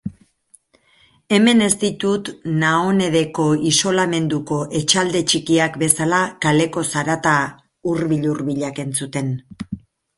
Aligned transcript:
Hemen 1.35 1.59
ez 1.65 1.69
ditut 1.83 2.31
Naonedeko 2.63 3.45
isolamenduko 3.73 4.59
etxarte 4.81 5.25
txikian 5.33 5.79
bezala 5.85 6.25
kaleko 6.49 6.89
zarata 6.97 7.39
hurbil-hurbilak 7.93 8.87
entzuten. 8.89 9.35